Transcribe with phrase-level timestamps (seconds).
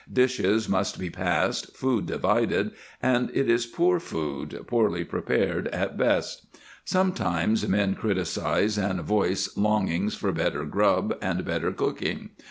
[0.11, 2.71] Dishes must be passed, food divided,
[3.03, 6.47] and it is poor food, poorly prepared at best.
[6.83, 12.31] Sometimes men criticize and voice longings for better grub and better cooking.